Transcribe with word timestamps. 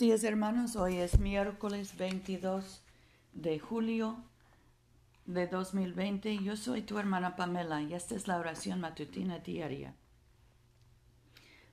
días 0.00 0.24
hermanos, 0.24 0.76
hoy 0.76 0.96
es 0.96 1.18
miércoles 1.18 1.94
22 1.98 2.82
de 3.34 3.58
julio 3.58 4.16
de 5.26 5.46
2020. 5.46 6.38
Yo 6.38 6.56
soy 6.56 6.80
tu 6.80 6.98
hermana 6.98 7.36
Pamela 7.36 7.82
y 7.82 7.92
esta 7.92 8.14
es 8.14 8.26
la 8.26 8.38
oración 8.38 8.80
matutina 8.80 9.40
diaria. 9.40 9.94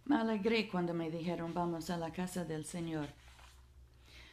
Me 0.03 0.17
alegré 0.17 0.67
cuando 0.67 0.93
me 0.93 1.09
dijeron 1.09 1.53
vamos 1.53 1.89
a 1.89 1.95
la 1.95 2.11
casa 2.11 2.43
del 2.43 2.65
Señor. 2.65 3.07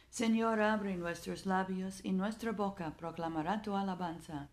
Señor, 0.09 0.59
abre 0.59 0.97
nuestros 0.97 1.45
labios 1.45 2.03
y 2.03 2.11
nuestra 2.11 2.51
boca 2.51 2.97
proclamará 2.97 3.61
tu 3.61 3.77
alabanza. 3.77 4.49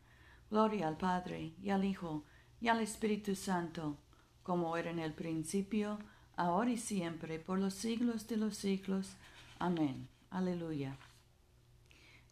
Gloria 0.53 0.87
al 0.87 0.99
Padre 0.99 1.53
y 1.61 1.71
al 1.71 1.85
Hijo 1.85 2.23
y 2.61 2.69
al 2.69 2.81
Espíritu 2.81 3.35
Santo, 3.35 3.97
como 4.45 4.77
era 4.77 4.91
en 4.91 5.01
el 5.01 5.15
principio, 5.15 5.99
ahora 6.37 6.71
y 6.71 6.79
siempre, 6.79 7.41
por 7.41 7.59
los 7.59 7.75
siglos 7.75 8.29
de 8.29 8.37
los 8.37 8.57
siglos. 8.57 9.17
Amén. 9.63 10.09
Aleluya. 10.31 10.99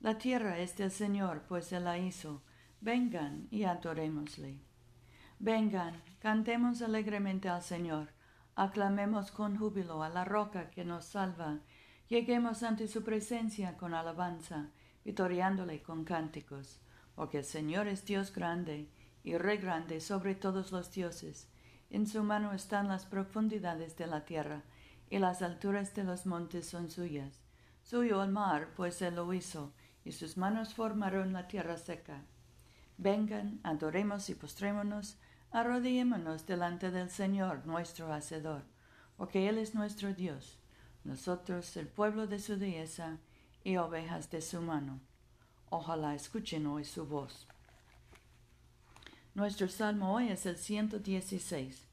La 0.00 0.18
tierra 0.18 0.58
es 0.58 0.76
del 0.76 0.90
Señor, 0.90 1.42
pues 1.46 1.72
Él 1.72 1.84
la 1.84 1.96
hizo. 1.96 2.42
Vengan 2.80 3.46
y 3.52 3.62
adorémosle. 3.62 4.58
Vengan, 5.38 6.02
cantemos 6.18 6.82
alegremente 6.82 7.48
al 7.48 7.62
Señor, 7.62 8.08
aclamemos 8.56 9.30
con 9.30 9.56
júbilo 9.56 10.02
a 10.02 10.08
la 10.08 10.24
roca 10.24 10.70
que 10.70 10.84
nos 10.84 11.04
salva, 11.04 11.60
lleguemos 12.08 12.64
ante 12.64 12.88
su 12.88 13.04
presencia 13.04 13.76
con 13.76 13.94
alabanza, 13.94 14.70
vitoriándole 15.04 15.82
con 15.82 16.02
cánticos, 16.02 16.80
porque 17.14 17.38
el 17.38 17.44
Señor 17.44 17.86
es 17.86 18.04
Dios 18.04 18.34
grande 18.34 18.88
y 19.22 19.36
Rey 19.36 19.58
grande 19.58 20.00
sobre 20.00 20.34
todos 20.34 20.72
los 20.72 20.90
dioses 20.90 21.48
en 21.90 22.06
su 22.06 22.22
mano 22.22 22.52
están 22.52 22.86
las 22.86 23.04
profundidades 23.04 23.96
de 23.96 24.06
la 24.06 24.24
tierra, 24.24 24.62
y 25.10 25.18
las 25.18 25.42
alturas 25.42 25.94
de 25.94 26.04
los 26.04 26.24
montes 26.24 26.66
son 26.66 26.88
suyas. 26.88 27.42
Suyo 27.82 28.22
el 28.22 28.30
mar, 28.30 28.68
pues 28.76 29.02
él 29.02 29.16
lo 29.16 29.32
hizo, 29.34 29.72
y 30.04 30.12
sus 30.12 30.36
manos 30.36 30.72
formaron 30.72 31.32
la 31.32 31.48
tierra 31.48 31.76
seca. 31.76 32.22
Vengan, 32.96 33.60
adoremos 33.64 34.30
y 34.30 34.34
postrémonos, 34.34 35.16
arrodillémonos 35.50 36.46
delante 36.46 36.90
del 36.90 37.10
Señor, 37.10 37.66
nuestro 37.66 38.12
Hacedor, 38.12 38.62
porque 39.16 39.48
Él 39.48 39.58
es 39.58 39.74
nuestro 39.74 40.14
Dios, 40.14 40.58
nosotros 41.04 41.76
el 41.76 41.88
pueblo 41.88 42.26
de 42.26 42.38
su 42.38 42.56
dehesa 42.56 43.18
y 43.64 43.76
ovejas 43.76 44.30
de 44.30 44.40
su 44.40 44.60
mano. 44.60 45.00
Ojalá 45.70 46.14
escuchen 46.14 46.66
hoy 46.66 46.84
su 46.84 47.06
voz. 47.06 47.46
Nuestro 49.34 49.68
salmo 49.68 50.14
hoy 50.14 50.28
es 50.28 50.46
el 50.46 50.56
116. 50.56 51.89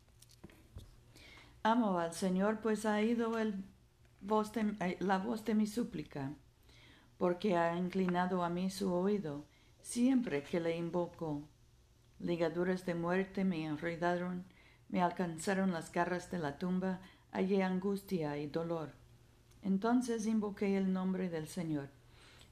Amo 1.67 1.99
al 1.99 2.13
Señor, 2.13 2.61
pues 2.61 2.85
ha 2.85 3.01
ido 3.01 3.37
el 3.37 3.61
la 5.01 5.17
voz 5.17 5.43
de 5.43 5.53
mi 5.53 5.67
súplica, 5.67 6.31
porque 7.17 7.57
ha 7.57 7.77
inclinado 7.77 8.41
a 8.45 8.49
mí 8.49 8.69
su 8.69 8.93
oído 8.93 9.43
siempre 9.81 10.43
que 10.43 10.61
le 10.61 10.77
invoco. 10.77 11.43
Ligaduras 12.19 12.85
de 12.85 12.95
muerte 12.95 13.43
me 13.43 13.65
enredaron, 13.65 14.45
me 14.87 15.01
alcanzaron 15.01 15.73
las 15.73 15.91
garras 15.91 16.31
de 16.31 16.39
la 16.39 16.57
tumba, 16.57 17.01
hallé 17.33 17.63
angustia 17.63 18.37
y 18.37 18.47
dolor. 18.47 18.93
Entonces 19.61 20.25
invoqué 20.25 20.77
el 20.77 20.93
nombre 20.93 21.29
del 21.29 21.49
Señor. 21.49 21.89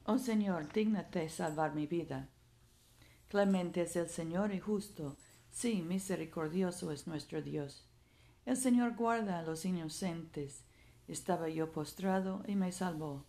Oh 0.03 0.17
Señor, 0.17 0.73
dígnate 0.73 1.29
salvar 1.29 1.73
mi 1.73 1.87
vida. 1.87 2.27
Clemente 3.29 3.83
es 3.83 3.95
el 3.95 4.09
Señor 4.09 4.53
y 4.53 4.59
justo, 4.59 5.15
sí, 5.51 5.81
misericordioso 5.83 6.91
es 6.91 7.07
nuestro 7.07 7.41
Dios. 7.41 7.87
El 8.45 8.57
Señor 8.57 8.95
guarda 8.95 9.39
a 9.39 9.41
los 9.41 9.65
inocentes. 9.65 10.63
Estaba 11.07 11.49
yo 11.49 11.71
postrado 11.71 12.43
y 12.47 12.55
me 12.55 12.71
salvó. 12.71 13.25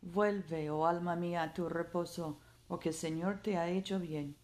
Vuelve, 0.00 0.70
oh 0.70 0.86
alma 0.86 1.16
mía, 1.16 1.42
a 1.42 1.52
tu 1.52 1.68
reposo, 1.68 2.40
porque 2.66 2.88
el 2.88 2.94
Señor 2.94 3.42
te 3.42 3.58
ha 3.58 3.68
hecho 3.68 4.00
bien. 4.00 4.36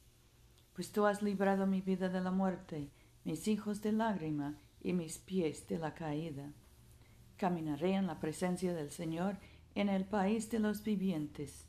Pues 0.74 0.92
tú 0.92 1.06
has 1.06 1.22
librado 1.22 1.66
mi 1.66 1.80
vida 1.80 2.10
de 2.10 2.20
la 2.20 2.30
muerte, 2.30 2.90
mis 3.24 3.48
hijos 3.48 3.80
de 3.80 3.92
lágrima 3.92 4.58
y 4.82 4.92
mis 4.92 5.16
pies 5.16 5.66
de 5.68 5.78
la 5.78 5.94
caída. 5.94 6.52
Caminaré 7.38 7.94
en 7.94 8.06
la 8.06 8.20
presencia 8.20 8.74
del 8.74 8.90
Señor 8.90 9.38
en 9.74 9.88
el 9.88 10.04
país 10.04 10.50
de 10.50 10.58
los 10.58 10.84
vivientes. 10.84 11.66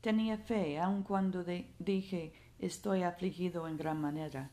Tenía 0.00 0.38
fe 0.38 0.78
aun 0.78 1.02
cuando 1.02 1.44
dije 1.44 2.32
estoy 2.60 3.02
afligido 3.02 3.66
en 3.66 3.76
gran 3.76 4.00
manera. 4.00 4.52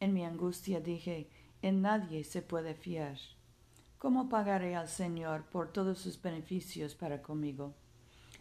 En 0.00 0.14
mi 0.14 0.24
angustia 0.24 0.80
dije 0.80 1.28
en 1.62 1.82
nadie 1.82 2.24
se 2.24 2.42
puede 2.42 2.74
fiar. 2.74 3.16
¿Cómo 3.98 4.28
pagaré 4.28 4.76
al 4.76 4.88
Señor 4.88 5.44
por 5.44 5.72
todos 5.72 5.98
sus 5.98 6.20
beneficios 6.20 6.94
para 6.94 7.22
conmigo? 7.22 7.74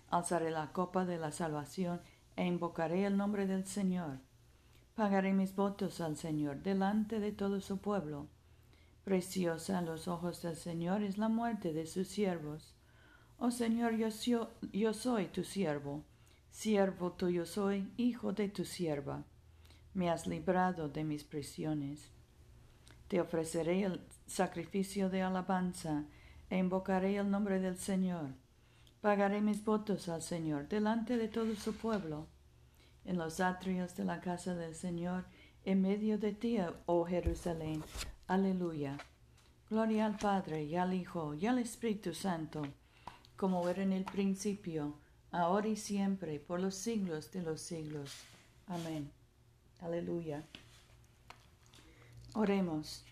Alzaré 0.09 0.51
la 0.51 0.73
copa 0.73 1.05
de 1.05 1.17
la 1.17 1.31
salvación 1.31 2.01
e 2.35 2.45
invocaré 2.45 3.05
el 3.05 3.15
nombre 3.15 3.47
del 3.47 3.65
Señor. 3.65 4.19
Pagaré 4.95 5.33
mis 5.33 5.55
votos 5.55 6.01
al 6.01 6.17
Señor 6.17 6.63
delante 6.63 7.19
de 7.19 7.31
todo 7.31 7.61
su 7.61 7.77
pueblo. 7.77 8.27
Preciosa 9.03 9.77
a 9.77 9.81
los 9.81 10.07
ojos 10.07 10.41
del 10.41 10.55
Señor 10.55 11.03
es 11.03 11.17
la 11.17 11.29
muerte 11.29 11.71
de 11.71 11.85
sus 11.85 12.07
siervos. 12.07 12.75
Oh 13.37 13.51
Señor, 13.51 13.95
yo 13.95 14.93
soy 14.93 15.27
tu 15.27 15.43
siervo 15.43 16.03
Siervo 16.51 17.13
tuyo 17.13 17.45
soy, 17.45 17.89
hijo 17.97 18.33
de 18.33 18.49
tu 18.49 18.65
sierva. 18.65 19.23
Me 19.93 20.09
has 20.09 20.27
librado 20.27 20.89
de 20.89 21.03
mis 21.03 21.23
prisiones. 21.23 22.11
Te 23.11 23.19
ofreceré 23.19 23.83
el 23.83 23.99
sacrificio 24.25 25.09
de 25.09 25.21
alabanza 25.21 26.05
e 26.49 26.57
invocaré 26.57 27.17
el 27.17 27.29
nombre 27.29 27.59
del 27.59 27.75
Señor. 27.75 28.29
Pagaré 29.01 29.41
mis 29.41 29.65
votos 29.65 30.07
al 30.07 30.21
Señor 30.21 30.69
delante 30.69 31.17
de 31.17 31.27
todo 31.27 31.53
su 31.55 31.75
pueblo. 31.75 32.27
En 33.03 33.17
los 33.17 33.41
atrios 33.41 33.97
de 33.97 34.05
la 34.05 34.21
casa 34.21 34.55
del 34.55 34.75
Señor, 34.75 35.25
en 35.65 35.81
medio 35.81 36.17
de 36.19 36.31
ti, 36.31 36.57
oh 36.85 37.03
Jerusalén. 37.03 37.83
Aleluya. 38.27 38.97
Gloria 39.69 40.05
al 40.05 40.15
Padre 40.15 40.63
y 40.63 40.77
al 40.77 40.93
Hijo 40.93 41.33
y 41.33 41.47
al 41.47 41.59
Espíritu 41.59 42.13
Santo, 42.13 42.61
como 43.35 43.67
era 43.67 43.83
en 43.83 43.91
el 43.91 44.05
principio, 44.05 44.95
ahora 45.31 45.67
y 45.67 45.75
siempre, 45.75 46.39
por 46.39 46.61
los 46.61 46.75
siglos 46.75 47.29
de 47.33 47.41
los 47.41 47.59
siglos. 47.59 48.23
Amén. 48.67 49.11
Aleluya. 49.81 50.45
Oremos. 52.33 53.05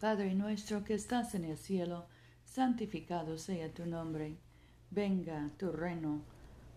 Padre 0.00 0.34
nuestro 0.34 0.84
que 0.84 0.94
estás 0.94 1.34
en 1.34 1.44
el 1.44 1.56
cielo, 1.56 2.06
santificado 2.44 3.38
sea 3.38 3.72
tu 3.72 3.86
nombre. 3.86 4.38
Venga 4.90 5.50
tu 5.56 5.72
reino. 5.72 6.22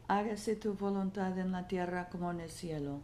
Hágase 0.07 0.55
tu 0.55 0.73
voluntad 0.73 1.37
en 1.37 1.51
la 1.51 1.67
tierra 1.67 2.09
como 2.09 2.31
en 2.31 2.41
el 2.41 2.49
cielo. 2.49 3.01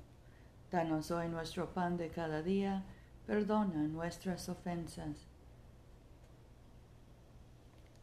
Danos 0.71 1.11
hoy 1.11 1.29
nuestro 1.29 1.73
pan 1.73 1.97
de 1.97 2.09
cada 2.09 2.41
día. 2.41 2.83
Perdona 3.25 3.87
nuestras 3.87 4.49
ofensas, 4.49 5.25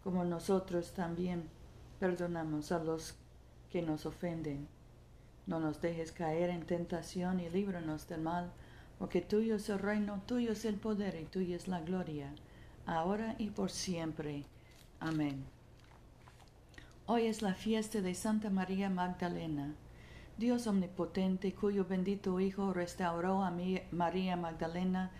como 0.02 0.24
nosotros 0.24 0.92
también 0.94 1.48
Perdonamos 2.02 2.72
a 2.72 2.80
los 2.80 3.14
que 3.70 3.80
nos 3.80 4.06
ofenden. 4.06 4.66
No 5.46 5.60
nos 5.60 5.80
dejes 5.80 6.10
caer 6.10 6.50
en 6.50 6.66
tentación 6.66 7.38
y 7.38 7.48
líbranos 7.48 8.08
del 8.08 8.22
mal, 8.22 8.50
porque 9.02 9.20
tuyo 9.20 9.56
es 9.56 9.68
el 9.68 9.80
reino, 9.80 10.22
tuyo 10.26 10.52
es 10.52 10.64
el 10.64 10.76
poder 10.76 11.18
y 11.20 11.24
tuya 11.24 11.56
es 11.56 11.66
la 11.66 11.80
gloria, 11.80 12.32
ahora 12.86 13.34
y 13.36 13.50
por 13.50 13.72
siempre. 13.72 14.44
Amén. 15.00 15.44
Hoy 17.06 17.26
es 17.26 17.42
la 17.42 17.54
fiesta 17.54 18.00
de 18.00 18.14
Santa 18.14 18.48
María 18.48 18.90
Magdalena. 18.90 19.74
Dios 20.38 20.68
omnipotente, 20.68 21.52
cuyo 21.52 21.84
bendito 21.84 22.38
Hijo 22.38 22.72
restauró 22.72 23.42
a 23.42 23.52
María 23.90 24.36
Magdalena 24.36 25.10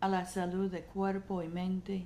a 0.00 0.08
la 0.08 0.26
salud 0.26 0.70
de 0.70 0.82
cuerpo 0.82 1.42
y 1.42 1.48
mente, 1.48 2.04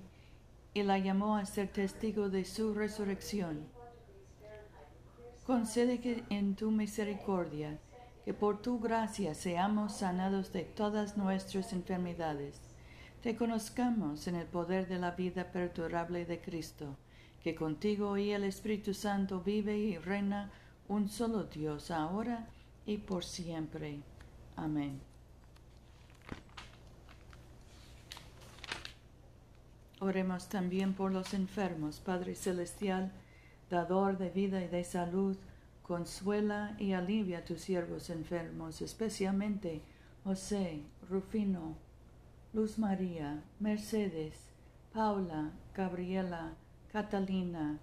y 0.75 0.84
la 0.84 0.96
llamó 1.00 1.37
a 1.37 1.44
ser 1.44 1.72
testigo 1.72 2.29
de 2.29 2.44
su 2.44 2.72
resurrección 2.72 3.67
Concede 5.46 6.00
que 6.00 6.25
en 6.29 6.56
tu 6.56 6.72
misericordia, 6.72 7.79
que 8.26 8.34
por 8.34 8.61
tu 8.61 8.81
gracia 8.81 9.37
seamos 9.37 9.99
sanados 9.99 10.52
de 10.52 10.64
todas 10.64 11.17
nuestras 11.17 11.73
enfermedades, 11.73 12.61
te 13.23 13.37
conozcamos 13.37 14.26
en 14.26 14.34
el 14.34 14.49
poder 14.49 14.88
de 14.88 14.99
la 14.99 15.12
vida 15.12 15.52
perdurable 15.52 16.25
de 16.25 16.40
Cristo, 16.40 16.96
que 17.44 17.55
contigo 17.55 18.19
y 18.19 18.32
el 18.32 18.43
Espíritu 18.43 18.94
Santo 18.94 19.43
vive 19.43 19.78
y 19.78 19.96
reina 19.96 20.50
un 20.88 21.08
solo 21.08 21.44
Dios 21.44 21.93
ahora 21.93 22.49
y 22.84 22.99
por 22.99 23.25
siempre. 23.25 24.00
Amén. 24.56 25.00
Oremos 30.00 30.49
también 30.49 30.94
por 30.94 31.12
los 31.12 31.32
enfermos, 31.32 32.00
Padre 32.00 32.34
Celestial, 32.34 33.12
dador 33.70 34.19
de 34.19 34.31
vida 34.31 34.64
y 34.64 34.67
de 34.67 34.82
salud, 34.82 35.37
consuela 35.86 36.74
y 36.80 36.92
alivia 36.94 37.38
a 37.38 37.44
tus 37.44 37.60
siervos 37.60 38.10
enfermos, 38.10 38.82
especialmente 38.82 39.82
José, 40.24 40.82
Rufino, 41.08 41.76
Luz 42.52 42.76
María, 42.76 43.44
Mercedes, 43.60 44.34
Paula, 44.92 45.52
Gabriela, 45.76 46.54
Catalina, 46.92 47.78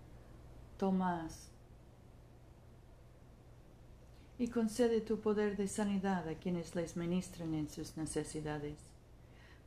Tomás. 0.78 1.50
Y 4.38 4.50
concede 4.50 5.00
tu 5.00 5.22
poder 5.22 5.56
de 5.56 5.70
sanidad 5.70 6.28
a 6.28 6.36
quienes 6.36 6.76
les 6.76 6.98
ministran 6.98 7.54
en 7.54 7.70
sus 7.70 7.96
necesidades, 7.96 8.80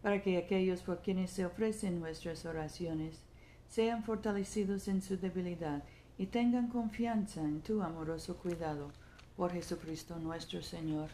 para 0.03 0.21
que 0.23 0.37
aquellos 0.37 0.83
por 0.83 1.01
quienes 1.01 1.31
se 1.31 1.47
ofrecen 1.47 2.01
nuestras 2.01 2.45
oraciones 2.45 3.23
sean 3.67 4.05
fortalecidos 4.05 4.89
en 4.89 5.01
su 5.01 5.17
debilidad 5.17 5.85
y 6.19 6.27
tengan 6.27 6.69
confianza 6.69 7.41
en 7.41 7.61
tu 7.61 7.83
amoroso 7.83 8.37
cuidado 8.37 8.91
por 9.37 9.53
Jesucristo 9.53 10.17
nuestro 10.19 10.63
Señor. 10.63 11.11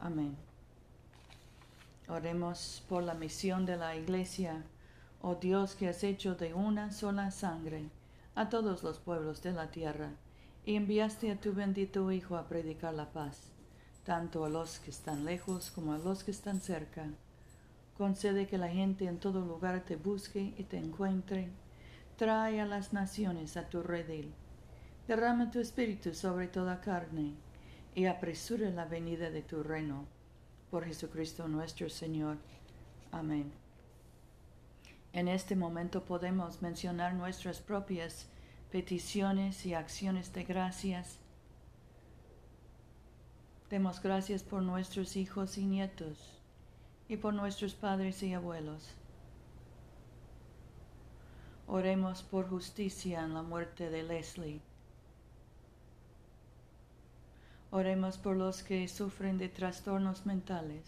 Amén. 0.00 0.36
Oremos 2.08 2.82
por 2.88 3.02
la 3.02 3.14
misión 3.14 3.66
de 3.66 3.76
la 3.76 3.96
Iglesia, 3.96 4.64
oh 5.22 5.34
Dios 5.34 5.74
que 5.74 5.88
has 5.88 6.04
hecho 6.04 6.34
de 6.34 6.54
una 6.54 6.90
sola 6.90 7.30
sangre 7.30 7.90
a 8.34 8.48
todos 8.48 8.82
los 8.82 8.98
pueblos 8.98 9.42
de 9.42 9.52
la 9.52 9.70
tierra, 9.70 10.10
y 10.64 10.76
enviaste 10.76 11.30
a 11.30 11.40
tu 11.40 11.52
bendito 11.54 12.12
Hijo 12.12 12.36
a 12.36 12.46
predicar 12.46 12.94
la 12.94 13.10
paz, 13.12 13.50
tanto 14.04 14.44
a 14.44 14.48
los 14.48 14.78
que 14.78 14.90
están 14.90 15.24
lejos 15.24 15.70
como 15.70 15.92
a 15.92 15.98
los 15.98 16.22
que 16.22 16.30
están 16.30 16.60
cerca. 16.60 17.06
Concede 17.96 18.46
que 18.46 18.58
la 18.58 18.68
gente 18.68 19.06
en 19.06 19.18
todo 19.18 19.40
lugar 19.40 19.84
te 19.84 19.96
busque 19.96 20.54
y 20.56 20.64
te 20.64 20.78
encuentre 20.78 21.48
trae 22.18 22.60
a 22.60 22.66
las 22.66 22.92
naciones 22.92 23.56
a 23.56 23.70
tu 23.70 23.80
redil. 23.80 24.34
Derrama 25.06 25.52
tu 25.52 25.60
espíritu 25.60 26.12
sobre 26.12 26.48
toda 26.48 26.80
carne, 26.80 27.36
y 27.94 28.06
apresura 28.06 28.70
la 28.70 28.84
venida 28.84 29.30
de 29.30 29.40
tu 29.42 29.62
reino. 29.62 30.04
Por 30.68 30.84
Jesucristo 30.84 31.46
nuestro 31.46 31.88
Señor. 31.88 32.36
Amén. 33.12 33.52
En 35.12 35.28
este 35.28 35.54
momento 35.54 36.04
podemos 36.04 36.60
mencionar 36.60 37.14
nuestras 37.14 37.60
propias 37.60 38.26
peticiones 38.72 39.64
y 39.64 39.74
acciones 39.74 40.32
de 40.32 40.42
gracias. 40.42 41.20
Demos 43.70 44.02
gracias 44.02 44.42
por 44.42 44.62
nuestros 44.62 45.16
hijos 45.16 45.56
y 45.56 45.64
nietos 45.64 46.42
y 47.08 47.16
por 47.16 47.32
nuestros 47.32 47.74
padres 47.74 48.22
y 48.24 48.34
abuelos 48.34 48.97
Oremos 51.70 52.22
por 52.22 52.48
justicia 52.48 53.22
en 53.22 53.34
la 53.34 53.42
muerte 53.42 53.90
de 53.90 54.02
Leslie. 54.02 54.62
Oremos 57.70 58.16
por 58.16 58.36
los 58.38 58.62
que 58.62 58.88
sufren 58.88 59.36
de 59.36 59.50
trastornos 59.50 60.24
mentales. 60.24 60.86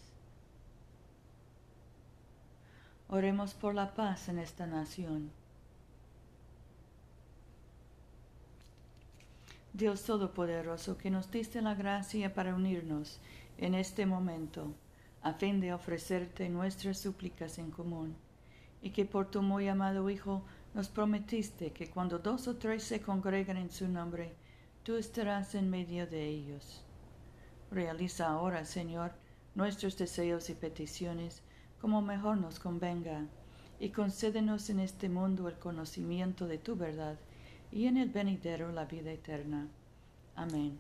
Oremos 3.11 3.53
por 3.53 3.75
la 3.75 3.93
paz 3.93 4.31
en 4.31 4.39
esta 4.39 4.67
nación. 4.67 5.31
Dios 9.75 10.03
Todopoderoso, 10.05 10.97
que 10.97 11.11
nos 11.11 11.31
diste 11.31 11.61
la 11.61 11.75
gracia 11.75 12.33
para 12.33 12.55
unirnos 12.55 13.21
en 13.59 13.75
este 13.75 14.07
momento, 14.07 14.73
a 15.21 15.35
fin 15.35 15.61
de 15.61 15.75
ofrecerte 15.75 16.49
nuestras 16.49 16.99
súplicas 16.99 17.59
en 17.59 17.71
común, 17.71 18.17
y 18.81 18.91
que 18.91 19.05
por 19.05 19.31
tu 19.31 19.43
muy 19.43 19.69
amado 19.69 20.09
Hijo 20.09 20.43
nos 20.75 20.89
prometiste 20.89 21.73
que 21.73 21.91
cuando 21.91 22.19
dos 22.19 22.47
o 22.49 22.57
tres 22.57 22.85
se 22.85 23.01
congregan 23.01 23.57
en 23.57 23.71
su 23.71 23.89
nombre, 23.89 24.35
tú 24.83 24.97
estarás 24.97 25.55
en 25.55 25.69
medio 25.71 26.07
de 26.07 26.27
ellos. 26.27 26.85
Realiza 27.71 28.29
ahora, 28.29 28.65
Señor, 28.65 29.13
nuestros 29.55 29.97
deseos 29.99 30.51
y 30.51 30.55
peticiones 30.55 31.43
como 31.81 32.03
mejor 32.03 32.37
nos 32.37 32.59
convenga, 32.59 33.27
y 33.79 33.89
concédenos 33.89 34.69
en 34.69 34.81
este 34.81 35.09
mundo 35.09 35.49
el 35.49 35.59
conocimiento 35.59 36.47
de 36.47 36.59
tu 36.59 36.77
verdad 36.77 37.19
y 37.73 37.87
en 37.87 37.97
el 37.97 38.11
venidero 38.11 38.71
la 38.73 38.85
vida 38.85 39.11
eterna. 39.11 39.69
Amén. 40.37 40.79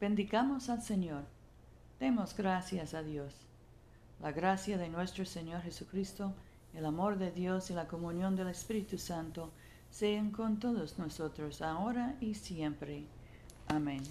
Bendigamos 0.00 0.68
al 0.68 0.82
Señor. 0.82 1.24
Demos 1.98 2.36
gracias 2.36 2.94
a 2.94 3.02
Dios. 3.02 3.34
La 4.22 4.30
gracia 4.30 4.78
de 4.78 4.88
nuestro 4.88 5.24
Señor 5.24 5.62
Jesucristo, 5.62 6.32
el 6.74 6.86
amor 6.86 7.18
de 7.18 7.30
Dios 7.30 7.70
y 7.70 7.74
la 7.74 7.88
comunión 7.88 8.36
del 8.36 8.48
Espíritu 8.48 8.98
Santo 8.98 9.50
sean 9.90 10.30
con 10.30 10.58
todos 10.58 10.98
nosotros 10.98 11.62
ahora 11.62 12.16
y 12.20 12.34
siempre. 12.34 13.04
Amén. 13.66 14.02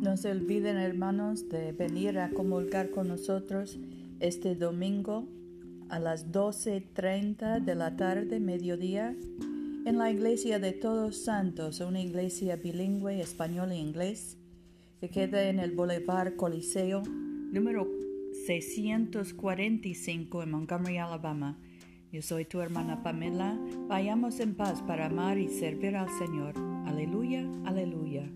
No 0.00 0.16
se 0.16 0.30
olviden, 0.30 0.76
hermanos, 0.76 1.48
de 1.48 1.72
venir 1.72 2.18
a 2.18 2.30
comulgar 2.30 2.90
con 2.90 3.08
nosotros 3.08 3.78
este 4.20 4.54
domingo 4.54 5.26
a 5.88 5.98
las 5.98 6.32
12.30 6.32 7.60
de 7.60 7.74
la 7.74 7.96
tarde, 7.96 8.40
mediodía, 8.40 9.16
en 9.86 9.96
la 9.98 10.10
iglesia 10.10 10.58
de 10.58 10.72
Todos 10.72 11.16
Santos, 11.16 11.78
una 11.78 12.00
iglesia 12.00 12.56
bilingüe 12.56 13.20
español 13.20 13.70
e 13.70 13.76
inglés, 13.76 14.36
que 14.98 15.08
queda 15.08 15.48
en 15.48 15.60
el 15.60 15.70
Boulevard 15.76 16.34
Coliseo, 16.34 17.04
número 17.04 17.88
645 18.46 20.42
en 20.42 20.50
Montgomery, 20.50 20.98
Alabama. 20.98 21.56
Yo 22.10 22.20
soy 22.20 22.46
tu 22.46 22.60
hermana 22.60 23.04
Pamela. 23.04 23.56
Vayamos 23.86 24.40
en 24.40 24.56
paz 24.56 24.82
para 24.82 25.06
amar 25.06 25.38
y 25.38 25.46
servir 25.48 25.94
al 25.94 26.08
Señor. 26.18 26.54
Aleluya, 26.84 27.48
aleluya. 27.64 28.28